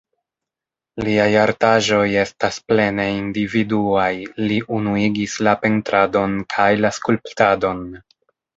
[1.07, 4.07] Liaj artaĵoj estas plene individuaj,
[4.49, 7.89] li unuigis la pentradon kaj la skulptadon.